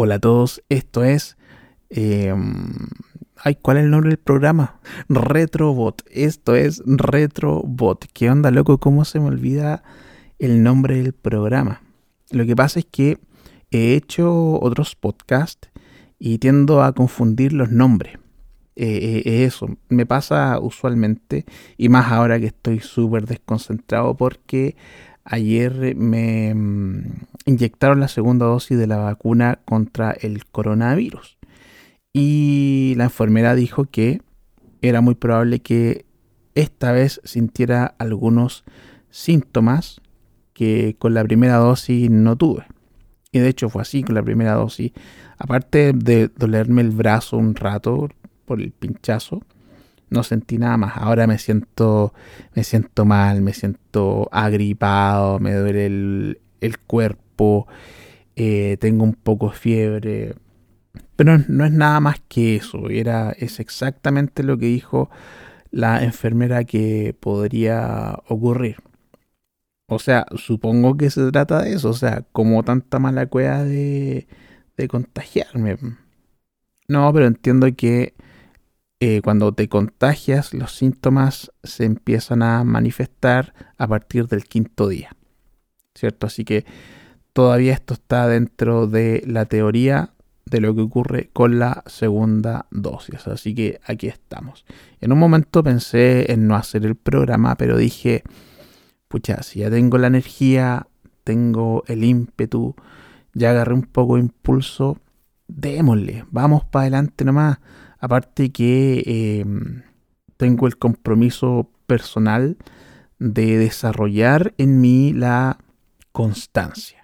[0.00, 1.36] Hola a todos, esto es...
[1.90, 2.32] Eh,
[3.34, 4.78] ay, ¿cuál es el nombre del programa?
[5.08, 8.06] Retrobot, esto es Retrobot.
[8.12, 8.78] ¿Qué onda, loco?
[8.78, 9.82] ¿Cómo se me olvida
[10.38, 11.82] el nombre del programa?
[12.30, 13.18] Lo que pasa es que
[13.72, 15.68] he hecho otros podcasts
[16.20, 18.18] y tiendo a confundir los nombres.
[18.76, 21.44] Eh, eh, eso, me pasa usualmente
[21.76, 24.76] y más ahora que estoy súper desconcentrado porque
[25.24, 27.02] ayer me mm,
[27.48, 31.38] inyectaron la segunda dosis de la vacuna contra el coronavirus.
[32.12, 34.20] Y la enfermera dijo que
[34.82, 36.04] era muy probable que
[36.54, 38.64] esta vez sintiera algunos
[39.10, 40.00] síntomas
[40.52, 42.66] que con la primera dosis no tuve.
[43.32, 44.92] Y de hecho fue así con la primera dosis.
[45.38, 48.08] Aparte de dolerme el brazo un rato
[48.44, 49.42] por el pinchazo,
[50.10, 50.96] no sentí nada más.
[50.96, 52.12] Ahora me siento,
[52.54, 55.86] me siento mal, me siento agripado, me duele
[56.60, 57.22] el, cuerpo,
[58.36, 60.34] eh, tengo un poco de fiebre.
[61.16, 62.88] Pero no es nada más que eso.
[62.90, 65.10] Era, es exactamente lo que dijo
[65.70, 68.76] la enfermera que podría ocurrir.
[69.86, 71.90] O sea, supongo que se trata de eso.
[71.90, 74.28] O sea, como tanta mala cueva de,
[74.76, 75.76] de contagiarme.
[76.88, 78.14] No, pero entiendo que
[79.00, 85.10] eh, cuando te contagias, los síntomas se empiezan a manifestar a partir del quinto día.
[85.94, 86.26] ¿Cierto?
[86.26, 86.64] Así que
[87.38, 90.10] todavía esto está dentro de la teoría
[90.44, 93.28] de lo que ocurre con la segunda dosis.
[93.28, 94.66] Así que aquí estamos.
[95.00, 98.24] En un momento pensé en no hacer el programa, pero dije,
[99.06, 100.88] pucha, si ya tengo la energía,
[101.22, 102.74] tengo el ímpetu,
[103.34, 104.98] ya agarré un poco de impulso,
[105.46, 107.58] démosle, vamos para adelante nomás.
[108.00, 109.82] Aparte que em,
[110.36, 112.56] tengo el compromiso personal
[113.20, 115.58] de desarrollar en mí la
[116.10, 116.97] constancia.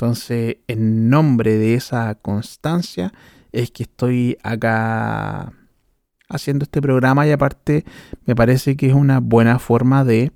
[0.00, 3.12] Entonces, en nombre de esa constancia
[3.50, 5.52] es que estoy acá
[6.28, 7.84] haciendo este programa y aparte
[8.24, 10.30] me parece que es una buena forma de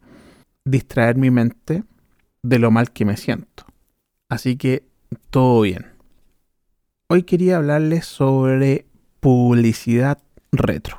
[0.65, 1.85] distraer mi mente
[2.43, 3.65] de lo mal que me siento.
[4.29, 4.85] Así que
[5.31, 5.93] todo bien.
[7.09, 8.87] Hoy quería hablarles sobre
[9.21, 10.19] publicidad
[10.51, 10.99] retro.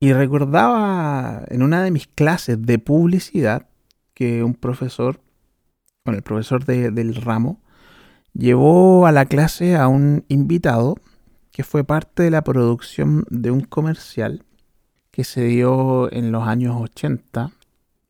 [0.00, 3.68] Y recordaba en una de mis clases de publicidad
[4.14, 5.20] que un profesor,
[6.04, 7.60] con el profesor del ramo,
[8.34, 10.96] llevó a la clase a un invitado
[11.50, 14.44] que fue parte de la producción de un comercial
[15.10, 17.52] que se dio en los años 80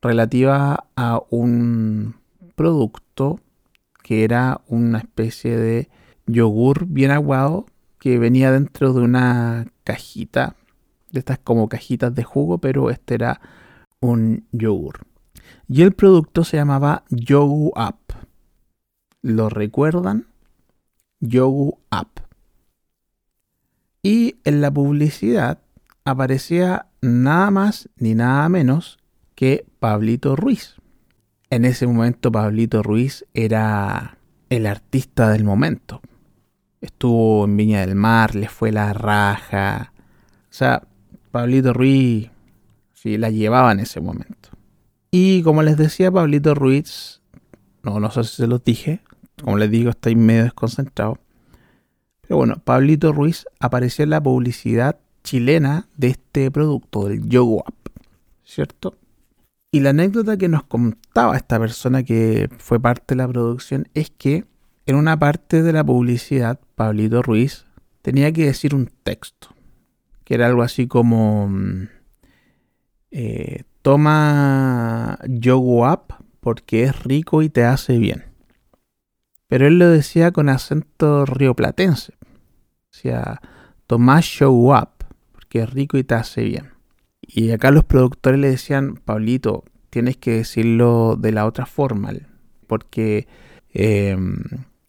[0.03, 2.17] relativa a un
[2.57, 3.39] producto
[4.03, 5.89] que era una especie de
[6.27, 7.67] yogur bien aguado
[8.01, 10.57] que venía dentro de una cajita,
[11.13, 13.41] de estas como cajitas de jugo, pero este era
[14.01, 15.14] un yogur.
[15.69, 18.15] Y el producto se llamaba Yogu Up.
[19.23, 20.27] ¿Lo recuerdan?
[21.21, 22.23] Yogu Up.
[24.03, 25.59] Y en la publicidad
[26.05, 28.99] aparecía nada más ni nada menos
[29.35, 30.77] que Pablito Ruiz.
[31.51, 34.19] En ese momento Pablito Ruiz era
[34.51, 36.03] el artista del momento
[36.85, 39.93] estuvo en Viña del Mar, le fue la raja.
[40.45, 40.83] O sea,
[41.31, 42.31] Pablito Ruiz
[42.93, 44.51] sí la llevaba en ese momento.
[45.17, 47.21] Y como les decía, Pablito Ruiz,
[47.85, 48.99] no, no sé si se los dije,
[49.41, 51.21] como les digo, estoy medio desconcentrado.
[52.23, 57.93] Pero bueno, Pablito Ruiz apareció en la publicidad chilena de este producto, del Yogo Up,
[58.43, 58.97] ¿cierto?
[59.71, 64.11] Y la anécdota que nos contaba esta persona que fue parte de la producción es
[64.11, 64.47] que
[64.85, 67.67] en una parte de la publicidad, Pablito Ruiz
[68.03, 69.55] tenía que decir un texto,
[70.25, 71.89] que era algo así como, mm,
[73.13, 78.25] eh, toma Yogo Up porque es rico y te hace bien.
[79.47, 82.15] Pero él lo decía con acento rioplatense.
[82.23, 83.43] O sea,
[83.87, 86.71] toma Show Up porque es rico y te hace bien.
[87.21, 92.11] Y acá los productores le decían, Pablito, tienes que decirlo de la otra forma,
[92.67, 93.29] porque
[93.75, 94.45] em,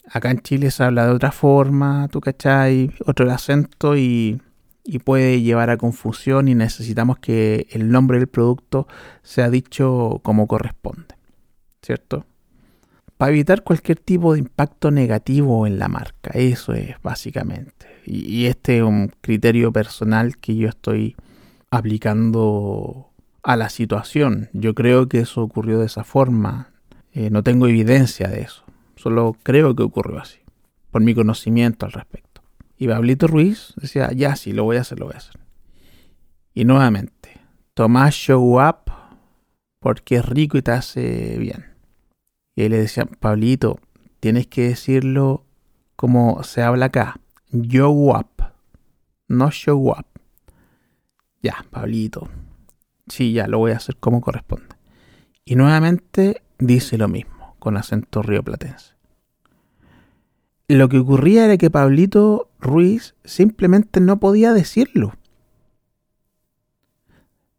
[0.10, 4.40] Acá en Chile se habla de otra forma, tú cachai, otro acento y,
[4.86, 8.88] y puede llevar a confusión y necesitamos que el nombre del producto
[9.24, 11.16] sea dicho como corresponde,
[11.82, 12.26] ¿cierto?
[13.18, 17.88] Para evitar cualquier tipo de impacto negativo en la marca, eso es básicamente.
[18.06, 21.16] Y, este es un criterio personal que yo estoy
[21.72, 23.10] aplicando
[23.42, 24.50] a la situación.
[24.54, 26.72] Yo creo que eso ocurrió de esa forma,
[27.14, 28.64] eh, no tengo evidencia de eso.
[28.98, 30.40] Solo creo que ocurrió así,
[30.92, 32.25] por mi conocimiento al respecto.
[32.78, 35.40] Y Pablito Ruiz decía, ya sí, lo voy a hacer, lo voy a hacer.
[36.54, 37.40] Y nuevamente,
[37.74, 38.92] Tomás show up
[39.80, 41.66] porque es rico y te hace bien.
[42.56, 43.80] Y él le decía, Pablito,
[44.20, 45.46] tienes que decirlo
[45.96, 47.20] como se habla acá.
[47.52, 48.30] Yo up.
[49.28, 50.06] No show up.
[51.44, 52.30] Ya, Pablito.
[53.08, 54.76] Sí, ya lo voy a hacer como corresponde.
[55.44, 58.95] Y nuevamente dice lo mismo, con acento rioplatense.
[60.68, 65.14] Lo que ocurría era que Pablito Ruiz simplemente no podía decirlo.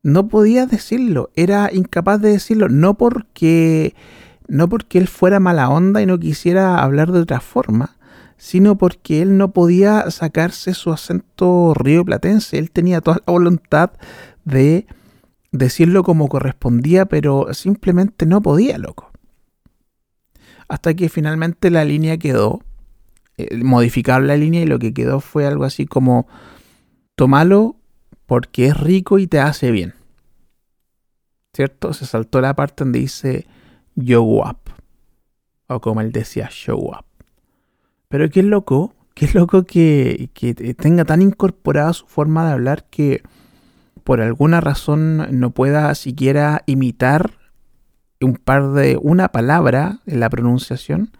[0.02, 3.94] No podía decirlo, era incapaz de decirlo, no porque
[4.48, 7.96] no porque él fuera mala onda y no quisiera hablar de otra forma,
[8.36, 12.58] sino porque él no podía sacarse su acento rioplatense.
[12.58, 13.92] Él tenía toda la voluntad
[14.44, 14.86] de
[15.52, 19.10] decirlo como correspondía, pero simplemente no podía, loco.
[20.68, 22.60] Hasta que finalmente la línea quedó,
[23.38, 26.26] eh, modificaron la línea y lo que quedó fue algo así como,
[27.14, 27.76] tómalo
[28.26, 29.94] porque es rico y te hace bien.
[31.54, 31.92] ¿Cierto?
[31.92, 33.46] Se saltó la parte donde dice
[33.94, 34.58] yo up.
[35.68, 37.04] O como él decía, show up.
[38.08, 43.22] Pero qué loco, qué loco que, que tenga tan incorporada su forma de hablar que
[44.04, 47.32] por alguna razón no pueda siquiera imitar
[48.20, 51.10] un par de una palabra en la pronunciación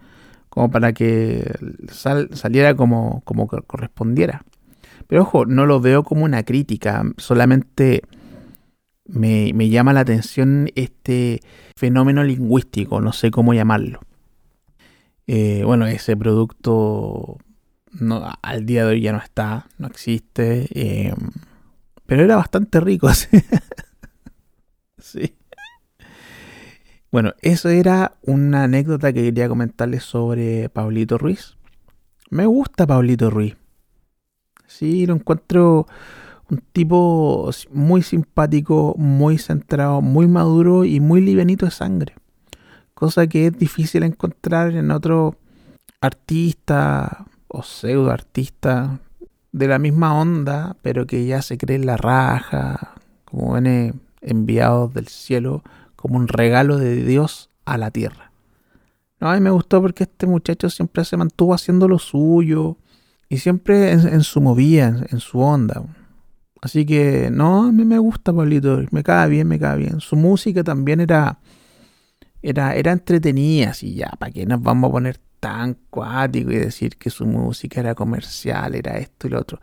[0.49, 1.51] como para que
[2.33, 4.43] saliera como, como correspondiera.
[5.07, 8.01] Pero ojo, no lo veo como una crítica, solamente
[9.05, 11.41] me, llama la atención este
[11.75, 14.01] fenómeno lingüístico, no sé cómo llamarlo.
[15.27, 17.37] Eh, bueno, ese producto
[17.91, 20.67] no, al día de hoy ya no está, no existe.
[20.71, 21.13] Eh,
[22.05, 23.09] pero era bastante rico.
[24.97, 25.36] sí.
[27.11, 31.57] Bueno, eso era una anécdota que quería comentarles sobre Pablito Ruiz.
[32.29, 33.55] Me gusta Pablito Ruiz.
[34.65, 35.87] Sí, lo encuentro
[36.49, 42.15] un tipo muy simpático, muy centrado, muy maduro y muy livianito de sangre.
[42.93, 45.35] Cosa que es difícil encontrar en otro
[46.01, 48.99] artista o pseudo artista
[49.51, 52.95] de la misma onda, pero que ya se cree en la raja,
[53.25, 55.63] como viene enviados del cielo,
[55.97, 58.31] como un regalo de Dios a la tierra.
[59.19, 62.77] No, a mí me gustó porque este muchacho siempre se mantuvo haciendo lo suyo
[63.27, 65.83] y siempre en, su movida, en, su onda.
[66.61, 69.99] Así que, no, a mí me gusta Pablito, me cae bien, me cae bien.
[69.99, 71.39] Su música también era,
[72.41, 76.97] era, era entretenida, así ya, ¿para qué nos vamos a poner tan cuático y decir
[76.97, 79.59] que su música era comercial, era esto y lo otro.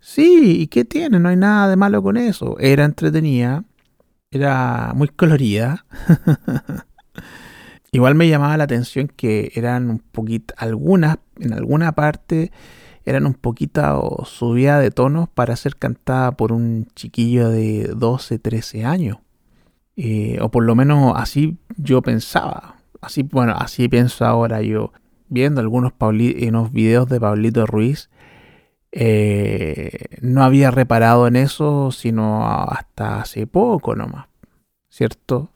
[0.00, 1.18] Sí, ¿y qué tiene?
[1.18, 2.56] No hay nada de malo con eso.
[2.58, 3.64] Era entretenida,
[4.30, 5.84] era muy colorida.
[7.92, 12.52] Igual me llamaba la atención que eran un poquito, algunas, en alguna parte,
[13.06, 18.84] eran un poquito subida de tonos para ser cantada por un chiquillo de 12, 13
[18.84, 19.18] años.
[19.96, 22.76] Eh, o por lo menos así yo pensaba.
[23.00, 24.92] Así, bueno, así pienso ahora yo
[25.28, 28.10] viendo algunos unos videos de Pablito Ruiz,
[28.92, 34.26] eh, no había reparado en eso sino hasta hace poco nomás,
[34.88, 35.50] ¿cierto?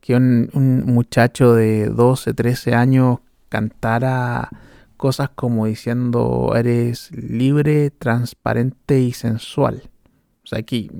[0.00, 0.50] Que un,
[0.86, 3.18] muchacho de 12, 13 años
[3.48, 4.50] cantara
[4.96, 9.82] cosas como diciendo eres libre, transparente y sensual.
[10.44, 10.90] O sea, aquí,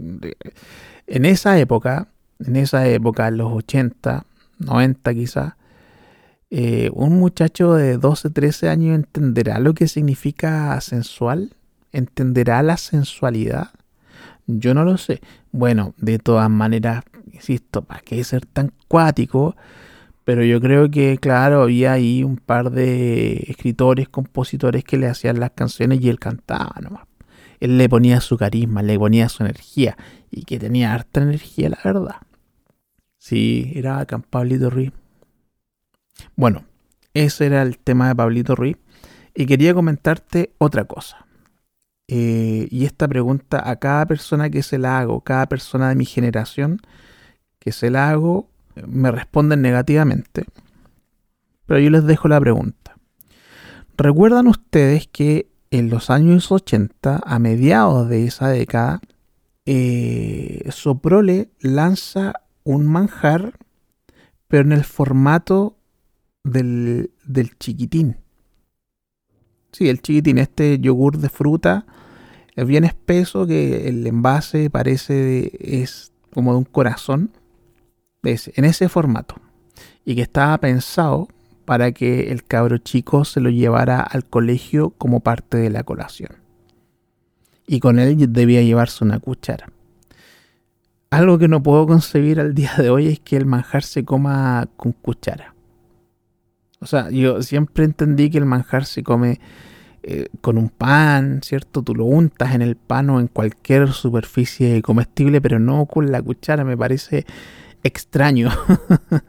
[1.06, 2.08] en esa época,
[2.40, 4.26] en esa época, en los 80,
[4.58, 5.54] 90 quizás,
[6.50, 11.56] eh, un muchacho de 12, 13 años entenderá lo que significa sensual,
[11.96, 13.70] entenderá la sensualidad.
[14.46, 15.20] Yo no lo sé.
[15.50, 19.56] Bueno, de todas maneras, insisto, ¿para qué ser tan cuático?
[20.24, 25.40] Pero yo creo que, claro, había ahí un par de escritores, compositores que le hacían
[25.40, 27.06] las canciones y él cantaba nomás.
[27.60, 29.96] Él le ponía su carisma, le ponía su energía
[30.30, 32.16] y que tenía harta energía, la verdad.
[33.18, 34.92] Sí, era Pablito Ruiz.
[36.34, 36.64] Bueno,
[37.14, 38.76] ese era el tema de Pablito Ruiz.
[39.34, 41.25] Y quería comentarte otra cosa.
[42.08, 46.04] Eh, y esta pregunta a cada persona que se la hago, cada persona de mi
[46.04, 46.80] generación
[47.58, 48.48] que se la hago,
[48.86, 50.44] me responden negativamente.
[51.66, 52.96] Pero yo les dejo la pregunta.
[53.96, 59.00] ¿Recuerdan ustedes que en los años 80, a mediados de esa década,
[59.64, 63.58] eh, Soprole lanza un manjar,
[64.48, 65.76] pero en el formato
[66.44, 67.10] del,
[67.58, 68.16] chiquitín.
[69.76, 71.84] Sí, el chiquitín, este yogur de fruta
[72.54, 77.30] es bien espeso que el envase parece es como de un corazón
[78.22, 79.34] en ese formato.
[80.06, 81.28] Y que estaba pensado
[81.66, 86.30] para que el cabro chico se lo llevara al colegio como parte de la colación.
[87.66, 89.70] Y con él debía llevarse una cuchara.
[91.10, 94.70] Algo que no puedo concebir al día de hoy es que el manjar se coma
[94.78, 95.55] con cuchara
[96.80, 99.40] o sea, yo siempre entendí que el manjar se come
[100.02, 101.82] eh, con un pan, ¿cierto?
[101.82, 106.22] Tú lo untas en el pan o en cualquier superficie comestible, pero no con la
[106.22, 107.26] cuchara, me parece
[107.82, 108.50] extraño.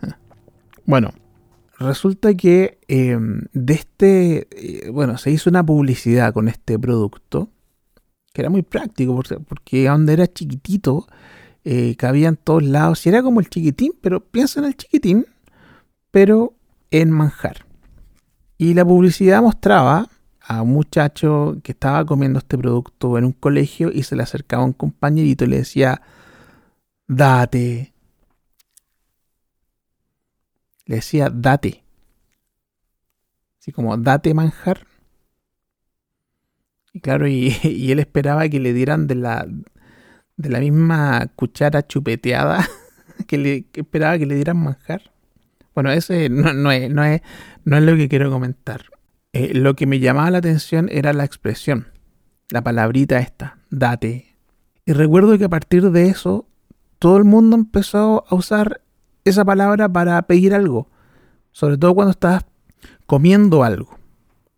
[0.85, 1.13] bueno,
[1.79, 7.49] resulta que em, de este, eh, bueno, se hizo una publicidad con este producto,
[8.33, 11.07] que era muy práctico, porque donde era chiquitito,
[11.63, 15.25] eh, cabía en todos lados, y era como el chiquitín, pero piensa en el chiquitín,
[16.11, 16.56] pero
[16.91, 17.65] en manjar.
[18.57, 20.09] Y la publicidad mostraba
[20.41, 24.63] a un muchacho que estaba comiendo este producto en un colegio y se le acercaba
[24.63, 26.01] un compañerito y le decía,
[27.07, 27.93] date.
[30.85, 31.83] Le decía, date.
[33.59, 34.87] Así como, date manjar.
[36.93, 37.49] Y claro, y,
[37.91, 39.45] él esperaba que le dieran de la,
[40.37, 42.67] de la misma cuchara chupeteada
[43.27, 45.11] que, le, esperaba que le dieran manjar.
[45.77, 47.21] Bueno, ese no, no, es, no, es,
[47.63, 48.85] no es lo que quiero comentar.
[49.31, 51.89] Eh, lo que me llamaba la atención era la expresión,
[52.49, 54.39] la palabrita esta, date.
[54.87, 56.47] Y recuerdo que a partir de eso,
[56.97, 58.81] todo el mundo empezó a usar
[59.23, 60.89] esa palabra para pedir algo,
[61.51, 62.43] sobre todo cuando estabas
[63.05, 63.99] comiendo algo,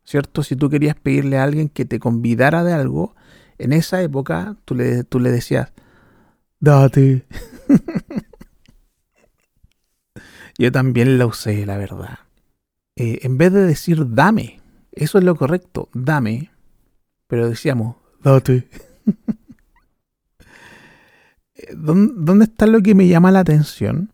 [0.06, 0.42] ¿cierto?
[0.42, 3.14] Si tú querías pedirle a alguien que te convidara de algo,
[3.58, 5.74] en esa época tú le, tú le decías,
[6.62, 7.26] date.
[10.60, 12.20] Yo también la usé, la verdad.
[12.98, 14.60] Eh, en vez de decir dame,
[14.92, 16.52] eso es lo correcto, dame.
[17.28, 18.68] Pero decíamos, date.
[21.74, 24.12] ¿Dónde está lo que me llama la atención?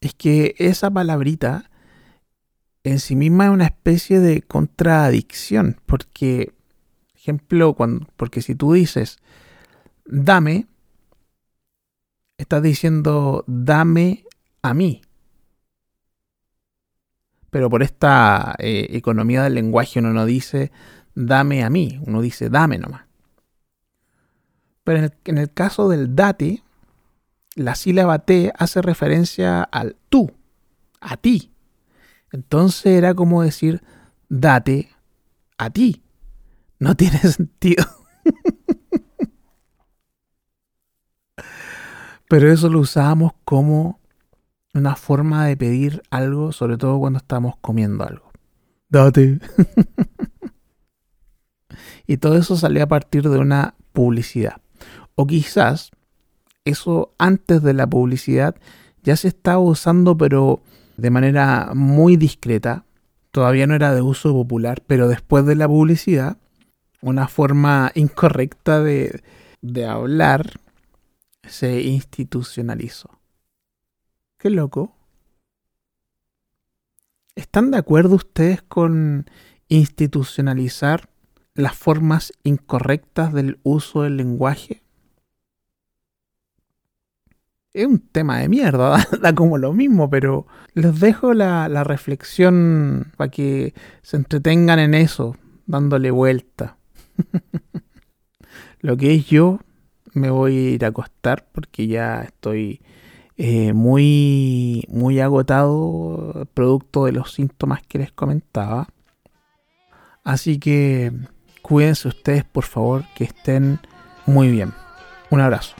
[0.00, 1.70] Es que esa palabrita
[2.82, 5.78] en sí misma es una especie de contradicción.
[5.84, 6.54] Porque,
[7.14, 9.18] ejemplo, cuando, porque si tú dices,
[10.06, 10.68] dame,
[12.38, 14.24] estás diciendo, dame
[14.62, 15.02] a mí
[17.50, 20.70] pero por esta eh, economía del lenguaje uno no dice
[21.14, 23.02] dame a mí, uno dice dame nomás.
[24.84, 26.62] Pero en el, caso del date,
[27.54, 30.32] la sílaba T hace referencia al tú,
[31.00, 31.52] a ti.
[32.32, 33.82] Entonces era como decir
[34.28, 34.88] date
[35.58, 36.02] a ti.
[36.78, 37.84] No tiene sentido.
[42.28, 43.99] Pero eso lo usábamos como
[44.74, 48.30] una forma de pedir algo, sobre todo cuando estamos comiendo algo.
[48.88, 49.38] Date.
[52.06, 54.60] y todo eso salió a partir de una publicidad.
[55.14, 55.90] O quizás
[56.64, 58.56] eso antes de la publicidad
[59.02, 60.62] ya se estaba usando, pero
[60.96, 62.84] de manera muy discreta.
[63.30, 66.36] Todavía no era de uso popular, pero después de la publicidad,
[67.00, 69.22] una forma incorrecta de,
[69.62, 70.60] de hablar
[71.46, 73.19] se institucionalizó.
[74.40, 74.96] Qué loco.
[77.34, 79.28] ¿Están de acuerdo ustedes con
[79.68, 81.10] institucionalizar
[81.52, 84.82] las formas incorrectas del uso del lenguaje?
[87.74, 93.12] Es un tema de mierda, da, como lo mismo, pero les dejo la, la reflexión
[93.18, 96.78] para que se entretengan en eso, dándole vuelta.
[98.80, 99.60] lo que es yo,
[100.14, 102.80] me voy a ir a acostar porque ya estoy
[103.42, 108.86] eh, muy, muy agotado, producto de los síntomas que les comentaba.
[110.22, 111.10] Así que
[111.62, 113.80] cuídense ustedes, por favor, que estén
[114.26, 114.74] muy bien.
[115.30, 115.74] Un abrazo.